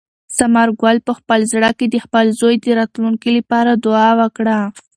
[0.37, 4.57] ثمر ګل په خپل زړه کې د خپل زوی د راتلونکي لپاره دعا وکړه.